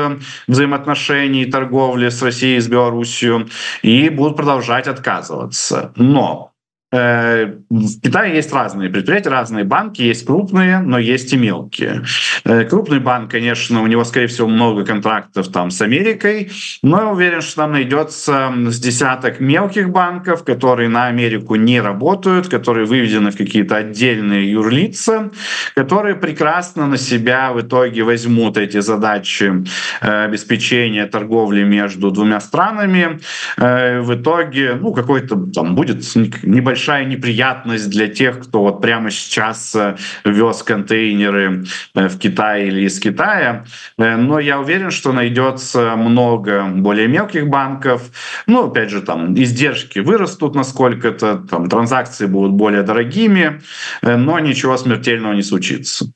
[0.47, 3.47] взаимоотношений торговли торговли с Россией, с Белоруссией
[3.83, 5.93] и будут продолжать отказываться.
[5.97, 6.53] Но
[6.91, 12.03] в Китае есть разные предприятия, разные банки, есть крупные, но есть и мелкие.
[12.45, 16.51] Э, крупный банк, конечно, у него, скорее всего, много контрактов там с Америкой,
[16.83, 22.49] но я уверен, что там найдется с десяток мелких банков, которые на Америку не работают,
[22.49, 25.31] которые выведены в какие-то отдельные юрлица,
[25.75, 29.63] которые прекрасно на себя в итоге возьмут эти задачи
[30.01, 33.21] э, обеспечения торговли между двумя странами.
[33.59, 35.99] В итоге, ну, какой-то там будет
[36.43, 39.77] небольшой большая неприятность для тех, кто вот прямо сейчас
[40.25, 43.65] вез контейнеры в Китае или из Китая.
[43.97, 48.03] Но я уверен, что найдется много более мелких банков.
[48.47, 53.61] Ну, опять же, там издержки вырастут насколько-то, там транзакции будут более дорогими,
[54.03, 56.07] но ничего смертельного не случится.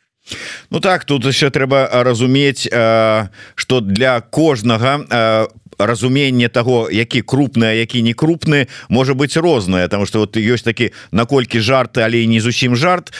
[0.71, 5.49] Ну так тут еще трэба разумець что для кожнага
[5.79, 10.91] разуменне того які крупныя які не крупны может быть розная потому что вот ёсць такі
[11.13, 13.13] наколькі жарты але не зусім жарт.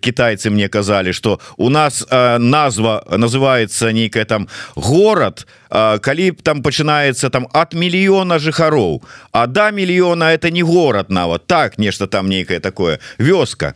[0.00, 7.30] Китайцы мне казалі что у нас назва называется нейкая там город калі б там пачынаецца
[7.30, 9.02] там от мільёна жыхароў
[9.32, 11.46] а да мільёна это не город нават.
[11.46, 12.98] Так нешта там нейкае такое.
[13.18, 13.74] Вёска.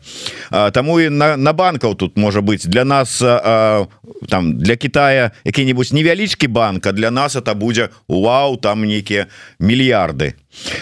[0.51, 3.19] Таму і на, на банкаў тут можа быть для нас
[4.29, 9.27] там для Китая які-нибудь невялічкі банка для нас это будзе Вау там нейкія
[9.61, 10.35] мільярды.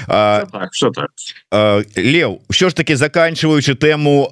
[0.06, 1.10] Так, так.
[1.96, 4.28] Лев що ж таки заканчиваючы тэму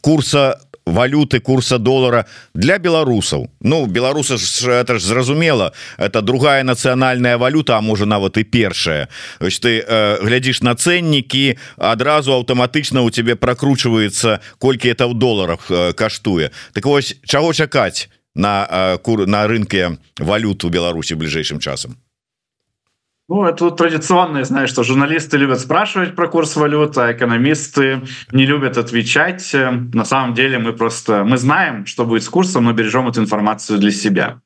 [0.00, 7.36] курса валюты курса доллара для беларусаў Ну беларуса ж это ж зразумела это другая нацыянальная
[7.38, 9.08] валюта А можа нават і першая.
[9.40, 15.70] Ось ты э, глядзіш на ценнікі адразу аўтаматычна у тебе прокручивается колькі это ў доларах
[15.70, 21.60] э, каштуе так вось чаго чакаць на э, кур на рынке валют у Беларусі бліжэйшым
[21.60, 21.96] часам
[23.26, 28.76] Ну, это традиционное, знаешь, что журналисты любят спрашивать про курс валют, а экономисты не любят
[28.76, 29.50] отвечать.
[29.94, 33.78] На самом деле мы просто мы знаем, что будет с курсом, но бережем эту информацию
[33.78, 34.40] для себя.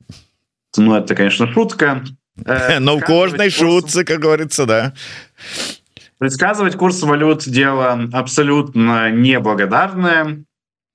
[0.77, 2.03] Ну, это, конечно, шутка.
[2.45, 4.93] Э, но у каждой шутцы, как говорится, да.
[6.17, 10.43] Предсказывать курс валют– дело абсолютно неблагодарное.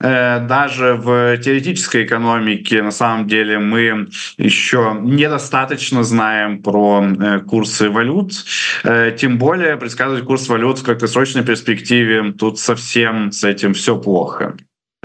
[0.01, 7.89] Э, даже в теоретической экономике на самом деле мы еще недостаточно знаем про э, курсы
[7.89, 8.33] валют.
[8.83, 14.57] Э, тем более предсказывать курс валют в краткосрочной перспективе тут совсем с этим все плохо.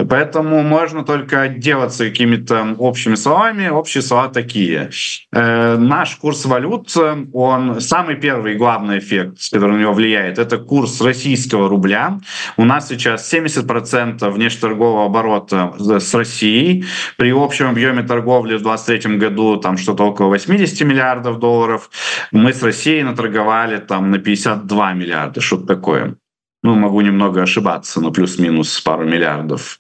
[0.09, 3.69] Поэтому можно только отделаться какими-то общими словами.
[3.69, 4.89] Общие слова такие.
[5.31, 6.91] Э, наш курс валют,
[7.33, 12.19] он самый первый главный эффект, который на него влияет, это курс российского рубля.
[12.57, 16.85] У нас сейчас 70% внешнеторгового оборота с Россией.
[17.17, 21.89] При общем объеме торговли в 2023 году там что-то около 80 миллиардов долларов.
[22.31, 26.15] Мы с Россией наторговали там на 52 миллиарда, что-то такое
[26.61, 29.79] ну, могу немного ошибаться, но плюс-минус пару миллиардов.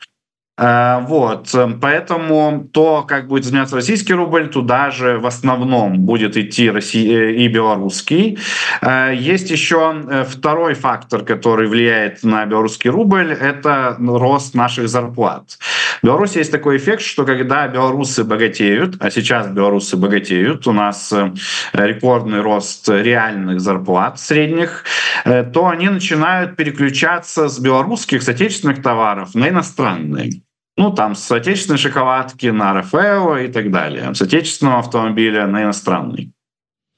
[0.59, 6.69] Э, вот, поэтому то, как будет изменяться российский рубль, туда же в основном будет идти
[6.69, 8.37] Россия и белорусский.
[8.81, 15.57] Э, есть еще второй фактор, который влияет на белорусский рубль, это рост наших зарплат.
[16.01, 21.13] В Беларуси есть такой эффект, что когда белорусы богатеют, а сейчас белорусы богатеют, у нас
[21.13, 21.31] э,
[21.71, 24.83] рекордный рост реальных зарплат средних,
[25.23, 30.41] то они начинают переключаться с белорусских, с отечественных товаров на иностранные
[30.79, 36.31] ну, там, с отечественной шоколадки на Рафаэло и так далее, с отечественного автомобиля на иностранный.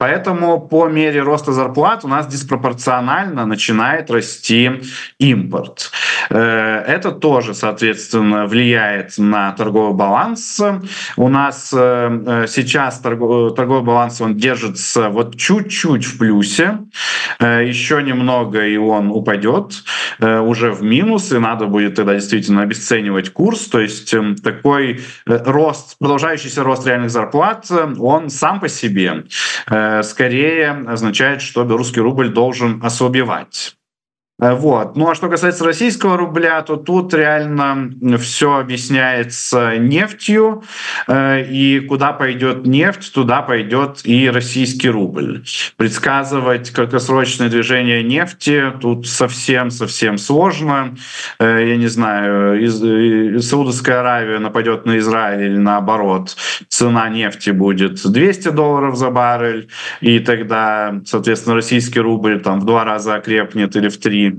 [0.02, 4.82] Поэтому по мере роста зарплат у нас диспропорционально начинает расти
[5.20, 5.92] импорт.
[6.32, 10.60] Э, это тоже, соответственно, влияет на торговый баланс.
[11.18, 16.80] У нас э, э, сейчас торговый баланс он держится вот чуть-чуть в плюсе.
[17.40, 19.84] Еще немного, и он упадет
[20.20, 23.68] уже в минус, и надо будет тогда действительно обесценивать курс.
[23.68, 29.24] То есть эм, такой рост, продолжающийся рост реальных зарплат, он сам по себе
[30.04, 33.76] скорее означает, что белорусский рубль должен ослабевать.
[34.42, 34.98] Э, вот.
[34.98, 40.64] Ну а что касается российского рубля, то тут реально все объясняется нефтью,
[41.08, 45.44] э, и куда пойдет нефть, туда пойдет и российский рубль.
[45.78, 50.96] Предсказывать краткосрочное движение нефти тут совсем-совсем сложно.
[51.40, 52.82] Э, я не знаю, из,
[53.46, 56.36] Саудовская Аравия нападет на Израиль или наоборот,
[56.68, 59.68] цена нефти будет 200 долларов за баррель,
[60.02, 64.31] и тогда, соответственно, российский рубль там в два раза окрепнет или в три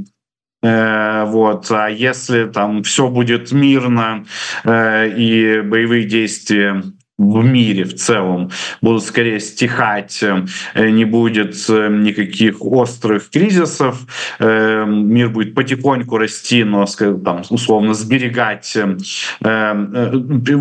[0.63, 1.71] вот.
[1.71, 4.25] А если там все будет мирно
[4.65, 6.83] э, и боевые действия
[7.19, 14.07] в мире в целом будут скорее стихать, э, не будет никаких острых кризисов,
[14.41, 16.87] мир будет потихоньку расти, но
[17.25, 18.77] там, условно сберегать,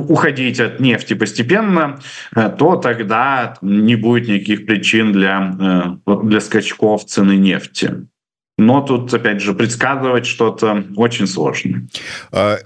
[0.09, 1.99] уходить от нефти постепенно,
[2.33, 8.07] то тогда не будет никаких причин для, для скачков цены нефти
[8.61, 11.87] но тут опять же предсказывать что-то очень сложно.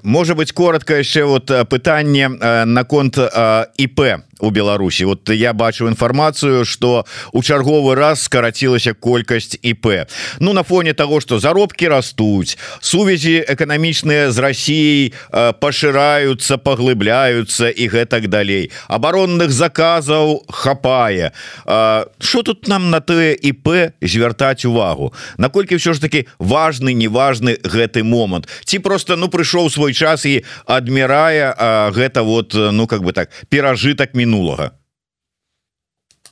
[0.04, 2.28] Может быть коротко еще вот пытание
[2.66, 4.02] наконт ИП
[4.40, 5.06] у Беларусі.
[5.06, 10.06] Вот я бачу інфармацыю что у чарговы раз скарацілася колькасць IP
[10.40, 17.88] Ну на фоне того что заробки растуць сувязі эканамічныя з Россией э, пашыраюцца паглыбляются і
[17.88, 18.72] гэтак далей.
[18.88, 21.32] Абаронных заказаў хапае.
[21.66, 25.14] Что тут нам на тое IP звяртаць увагу?
[25.38, 28.48] Наколькі все ж таки важны неважны гэты момант?
[28.66, 31.56] Ці просто ну прыйшоў свой час і адмірае
[31.92, 34.72] гэта вот ну как бы так перажытак мінулага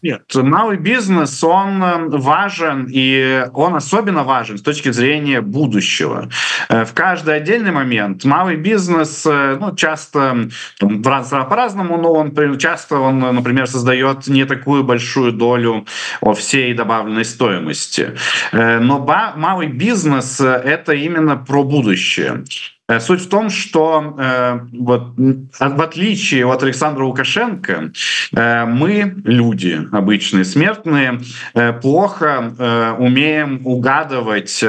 [0.04, 6.30] Нет, малый бизнес, он э, важен, и он особенно важен с точки зрения будущего.
[6.68, 10.50] Э, в каждый отдельный момент малый бизнес, э, ну, часто
[11.46, 15.86] по-разному, но он часто, он, например, создает не такую большую долю
[16.36, 18.12] всей добавленной стоимости.
[18.52, 19.00] Но
[19.38, 22.44] малый бизнес— это именно про будущее.
[22.90, 27.92] Э, суть в том, что э, вот, в отличие от Александра Лукашенко,
[28.36, 31.20] э, мы, люди, обычные смертные,
[31.82, 34.64] плохо умеем угадывать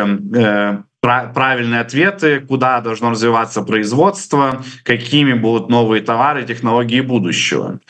[1.01, 7.81] правильные ответы, куда должно развиваться производство, какими будут новые товары, технологии будущего.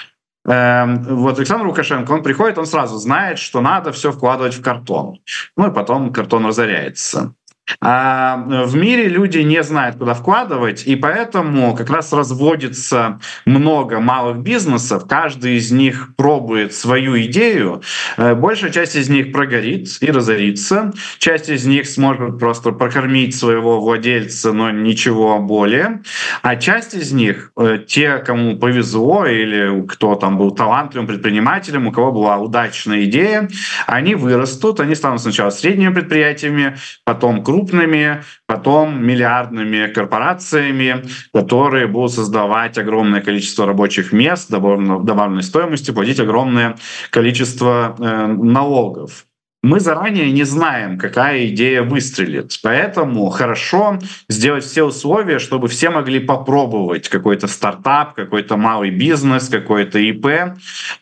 [0.44, 5.20] Вот Александр Лукашенко, он приходит, он сразу знает, что надо все вкладывать в картон.
[5.56, 7.34] Ну и потом картон разоряется.
[7.80, 8.36] А
[8.66, 15.06] в мире люди не знают, куда вкладывать, и поэтому как раз разводится много малых бизнесов,
[15.08, 17.82] каждый из них пробует свою идею,
[18.16, 23.80] э, большая часть из них прогорит и разорится, часть из них сможет просто прокормить своего
[23.80, 26.02] владельца, но ничего более,
[26.42, 31.92] а часть из них, э, те, кому повезло или кто там был талантливым предпринимателем, у
[31.92, 33.48] кого была удачная идея,
[33.86, 42.12] они вырастут, они станут сначала средними предприятиями, потом крупными, крупными, потом миллиардными корпорациями, которые будут
[42.12, 46.76] создавать огромное количество рабочих мест, добавленной стоимости, платить огромное
[47.10, 49.26] количество э, налогов
[49.64, 52.58] мы заранее не знаем, какая идея выстрелит.
[52.62, 53.98] Поэтому хорошо
[54.28, 60.56] сделать все условия, чтобы все могли попробовать какой-то стартап, какой-то малый бизнес, какой-то ИП.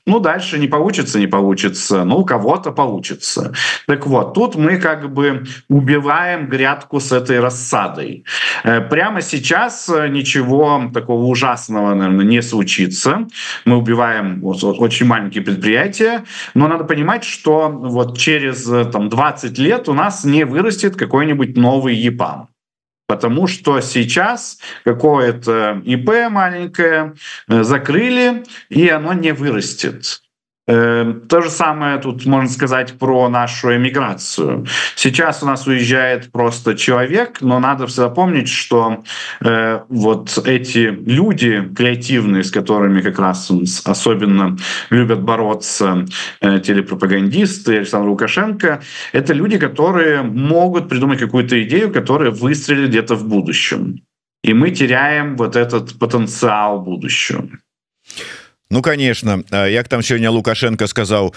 [0.07, 2.05] Ну, дальше не получится, не получится.
[2.05, 3.53] Ну, у кого-то получится.
[3.89, 8.25] Так вот, тут мы как бы убиваем грядку с этой рассадой.
[8.63, 13.27] Э, прямо сейчас ничего такого ужасного, наверное, не случится.
[13.65, 16.23] Мы убиваем очень маленькие предприятия,
[16.55, 20.97] но надо понимать, что вот через через э, там, 20 лет у нас не вырастет
[20.97, 22.49] какой-нибудь новый ЕПАМ.
[23.07, 27.15] Потому что сейчас какое-то ИП маленькое
[27.49, 30.22] э, закрыли, и оно не вырастет.
[30.69, 34.65] Эм, то же самое тут можно сказать про нашу эмиграцию.
[34.95, 39.03] Сейчас у нас уезжает просто человек, но надо всегда помнить, что
[39.41, 43.51] э, вот эти люди креативные, с которыми как раз
[43.85, 44.57] особенно
[44.91, 46.07] любят бороться
[46.41, 48.83] э, телепропагандисты Александр Лукашенко,
[49.13, 54.05] это люди, которые могут придумать какую-то идею, которая выстрелит где-то в будущем.
[54.45, 57.49] И мы теряем вот этот потенциал будущего.
[58.73, 59.45] Ну конечно.
[59.51, 61.35] Як там сегодня лукашенко сказал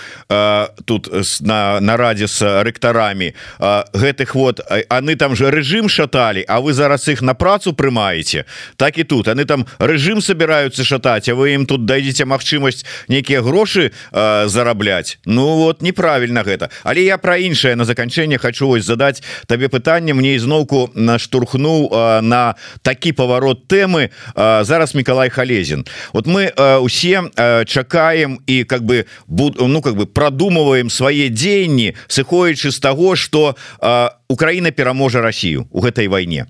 [0.86, 1.10] тут
[1.42, 7.22] на нараде с рэктарамі гэтых вот они там же режим шатали А вы зараз их
[7.22, 8.46] на працу прымаете
[8.78, 9.28] так и тут.
[9.28, 15.58] Они там режим собираются шатать А вы им тут дадите магчымасць некіе грошы зарабляць Ну
[15.58, 16.70] вот неправильно гэта.
[16.86, 20.14] Але я про іншае на заканчэнне хочу ось задать табе пытанне.
[20.14, 28.40] Мне изноўку наштурхнул на такі поворот темы зараз Миколай халезин вот мы усе Э, чакаем
[28.48, 33.56] і как бы ну как бы продумываем свае дзеянні сыходзячы з таго что
[34.30, 36.46] э, Украина пераможа Россию у гэтай войне.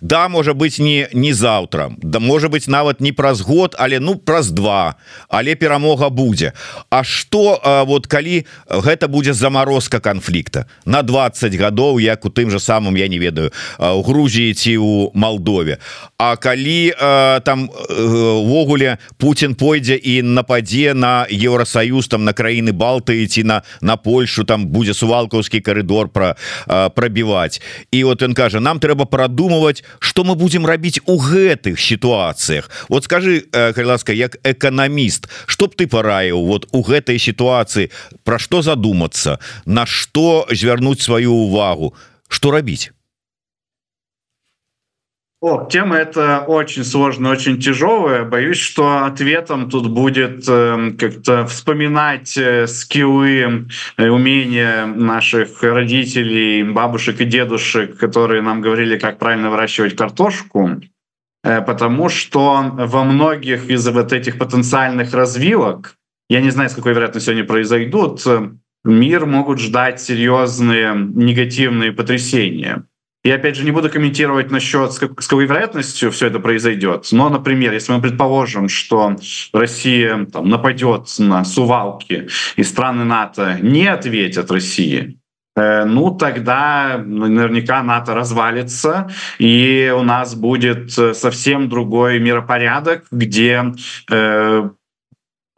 [0.00, 4.14] Да можа быть не не заўтра да может быть нават не праз год але ну
[4.14, 4.96] праз два
[5.28, 6.52] але перамога будзе
[6.90, 12.50] А что э, вот калі гэта будзе заморозка конфликта на 20 гадоў як у тым
[12.50, 15.78] же самым я не ведаю у Грузии ці у Молдове.
[16.18, 16.94] А калі
[17.44, 23.96] там увогуле Путин пойдзе і нападзе на Еўросоюз там на краіны Балтыі ці на на
[23.96, 26.36] Польшу там будзе сувалкаўскі коридор про
[27.18, 27.60] пробіваць
[27.90, 33.04] і вот ён кажа нам трэба продумывать что мы будем рабіць у гэтых ситуациях вот
[33.04, 37.90] скажи ласка як экономіст чтоб ты параіў вот у гэтай ситуации?
[38.24, 39.38] Про что задуматься?
[39.66, 41.94] На что звярнуць сваю увагу?
[42.28, 42.92] Что рабіць
[45.40, 48.24] о, тема это очень сложная, очень тяжелая.
[48.24, 57.20] Боюсь, что ответом тут будет э, как-то вспоминать э, скиллы, э, умения наших родителей, бабушек
[57.20, 60.80] и дедушек, которые нам говорили, как правильно выращивать картошку.
[61.42, 65.94] потому что во многих из вот этих потенциальных развилок
[66.28, 68.24] я не знаю с какой вероятностью они произойдут
[68.84, 72.82] мир могут ждать серьезные негативные потрясения
[73.28, 77.74] и опять же не буду комментировать насчет с какой вероятностью все это произойдет но например
[77.74, 79.16] если мы предположим что
[79.52, 85.18] Россия там, нападет на сувалки и страны НАТО не ответят России
[85.56, 93.74] э, ну тогда наверняка НАТО развалится и у нас будет совсем другой миропорядок где
[94.10, 94.70] э,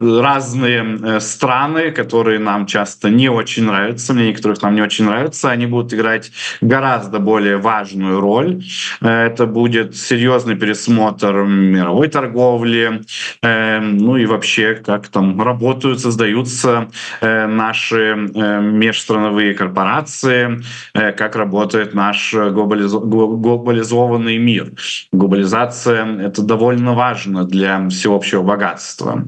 [0.01, 5.51] разные э, страны, которые нам часто не очень нравятся, мне некоторых нам не очень нравятся,
[5.51, 6.31] они будут играть
[6.61, 8.63] гораздо более важную роль.
[9.01, 13.03] Э, это будет серьезный пересмотр мировой торговли,
[13.43, 16.89] э, ну и вообще, как там работают, создаются
[17.21, 20.61] наши межстрановые корпорации,
[20.93, 24.71] как работает наш глобализованный мир.
[25.11, 29.25] Глобализация— это довольно важно для всеобщего богатства.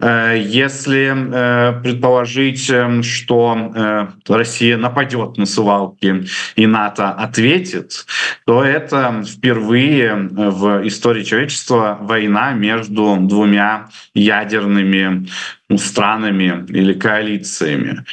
[0.00, 6.24] Э, если э, предположить, эм, что э, Россия нападет на сувалки
[6.56, 8.06] и НАТО ответит,
[8.46, 15.28] то это впервые в истории человечества война между двумя ядерными
[15.76, 18.04] странами или коалициями.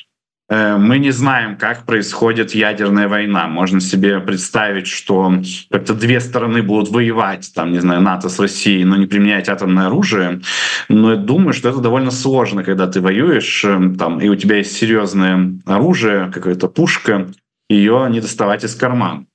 [0.50, 3.48] Э, мы не знаем, как происходит ядерная война.
[3.48, 8.86] Можно себе представить, что как-то две стороны будут воевать, там, не знаю, НАТО с Россией,
[8.86, 10.42] но не применять атомное оружие.
[10.88, 14.58] Но я думаю, что это довольно сложно, когда ты воюешь, э, там, и у тебя
[14.58, 17.28] есть серьезное оружие, какая-то пушка,
[17.70, 19.26] ее не доставать из кармана.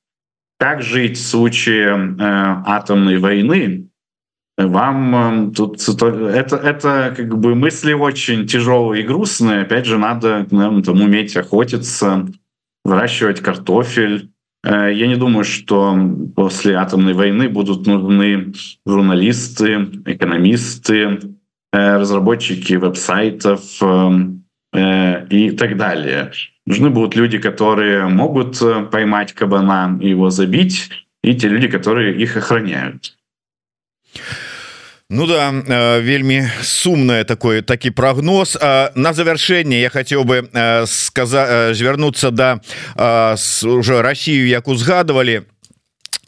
[0.59, 2.15] Как жить в случае э,
[2.67, 3.89] атомной войны?
[4.59, 9.63] Вам тут это это как бы мысли очень тяжелые и грустные.
[9.63, 12.27] Опять же надо наверное, там уметь охотиться
[12.85, 14.31] выращивать картофель.
[14.65, 15.97] Э, я не думаю что
[16.37, 18.53] после атомной войны будут нужны
[18.85, 21.21] журналисты экономисты
[21.73, 26.33] э, разработчики веб-сайтов э, и так далее.
[26.67, 30.91] Нужны будут люди которые могут поймать кабана и его забить
[31.23, 33.17] и те люди которые их охраняют
[35.15, 38.57] Ну да э, вельмі сумное такое такі прогноз
[38.95, 42.61] на завершэнне я хотел бы э, сказать звярнуцца до
[42.97, 45.45] да, уже Россию як узгадывали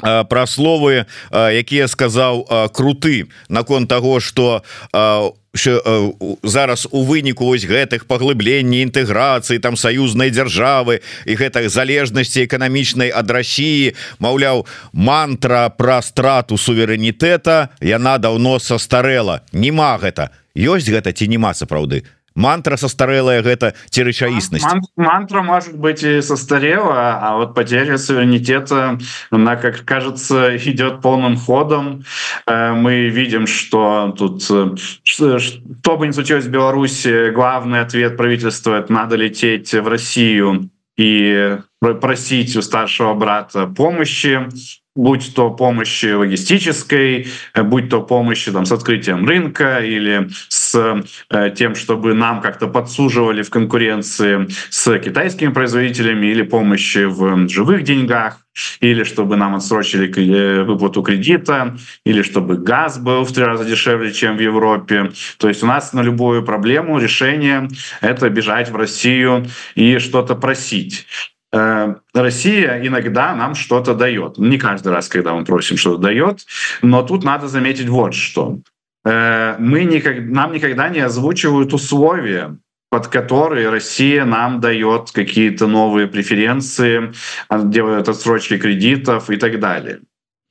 [0.02, 4.62] про словы якія сказаў круты наконт того что
[4.92, 12.44] у Э, зараз у выніку вось гэтых паглыбленні інтэграцыі там саюзнай дзяржавы і гэтых залежнасці
[12.44, 19.46] эканамічнай ад Росіі Маўляў мантра пра страту суверэнітэта яна даўно састарэла.
[19.52, 20.34] Нема гэта.
[20.54, 22.02] Ёсць гэта ці нема сапраўды
[22.34, 28.98] мантра состарелая гэта ці рэчаіснасць Ман, мантра может быть и состарела а вот потеря суверенитета
[29.30, 32.04] она как кажется идет полным ходом.
[32.46, 34.74] Э, мы видим что тут э,
[35.04, 41.58] что бы не случилось в беларуси главный ответ правительства это надо лететь в россию и
[41.92, 44.48] просить у старшего брата помощи
[44.96, 47.26] будь то помощи логистической,
[47.56, 53.42] будь то помощи там, с открытием рынка или с э, тем, чтобы нам как-то подсуживали
[53.42, 58.38] в конкуренции с китайскими производителями или помощи в живых деньгах,
[58.80, 64.12] или чтобы нам отсрочили э, выплату кредита, или чтобы газ был в три раза дешевле,
[64.12, 65.10] чем в Европе.
[65.38, 67.68] То есть у нас на любую проблему решение—
[68.00, 71.06] это бежать в Россию и что-то просить.
[71.54, 74.38] Э, Россия иногда нам что-то дает.
[74.38, 76.40] Не каждый раз, когда мы просим, что-то дает,
[76.82, 78.58] но тут надо заметить вот что.
[79.04, 82.56] Э, мы никогда, нам никогда не озвучивают условия,
[82.90, 87.12] под которые Россия нам дает какие-то новые преференции,
[87.50, 90.00] делает отсрочки кредитов и так далее.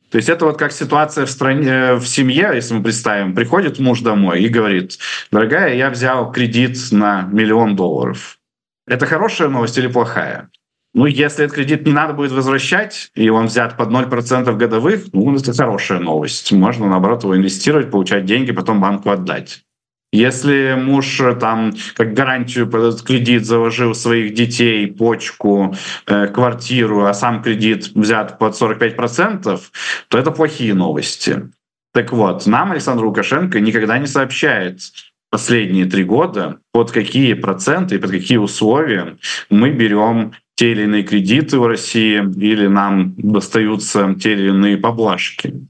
[0.09, 4.01] То есть это вот как ситуация в стране, в семье, если мы представим, приходит муж
[4.01, 4.99] домой и говорит,
[5.31, 8.37] дорогая, я взял кредит на миллион долларов.
[8.85, 10.49] Это хорошая новость или плохая?
[10.93, 15.35] Ну, если этот кредит не надо будет возвращать, и он взят под 0% годовых, ну,
[15.35, 16.51] это хорошая новость.
[16.51, 19.63] Можно, наоборот, его инвестировать, получать деньги, потом банку отдать.
[20.11, 25.75] Если муж там как гарантию под этот кредит заложил своих детей, почку,
[26.05, 29.59] э, квартиру, а сам кредит взят под 45%,
[30.09, 31.49] то это плохие новости.
[31.93, 34.81] Так вот, нам Александр Лукашенко никогда не сообщает
[35.31, 39.17] последние три года, под какие проценты и под какие условия
[39.49, 45.67] мы берем те или иные кредиты в России или нам достаются те или иные поблажки.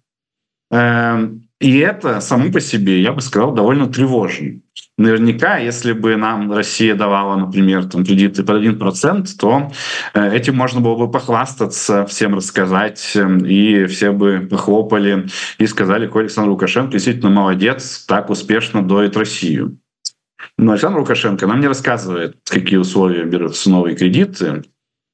[0.72, 4.60] Эм, И это само по себе, я бы сказал, довольно тревожно.
[4.98, 9.72] Наверняка, если бы нам Россия давала, например, там, кредиты под 1%, то
[10.14, 15.28] э, этим можно было бы похвастаться, всем рассказать, э, и все бы похлопали
[15.58, 19.78] и сказали, что Александр Лукашенко действительно молодец, так успешно доит Россию.
[20.58, 24.64] Но Александр Лукашенко нам не рассказывает, какие условия берутся новые кредиты,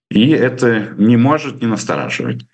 [0.09, 2.45] и это не может не настораживать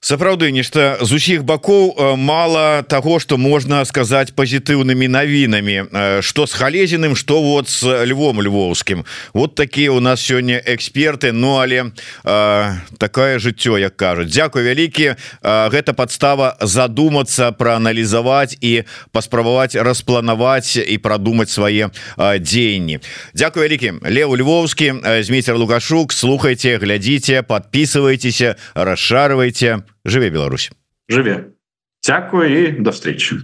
[0.00, 6.22] сапраўды нешта з усіх бакоў э, мало того что можна сказать пазітыўнымі навінамі.
[6.22, 9.04] Что с халезіным что вот с львом львоўскім.
[9.34, 11.90] Вот такие у нас сёння эксперты Ну але
[12.24, 14.30] э, такое жыццё як кажуць.
[14.30, 15.16] Дякую вялікі.
[15.42, 23.00] Э, гэта подстава задуматься проаналізаваць і паспрабаваць распланаваць і продумать свае э, дзеянні.
[23.34, 26.12] Дякую вялікім Леву львовскі змейцер лукашук.
[26.12, 30.70] Слухайте глядзіце подписывайтеся расшарвайте жыве Беларусь.
[31.08, 31.44] Жыве
[32.06, 33.36] Дякую і до встречи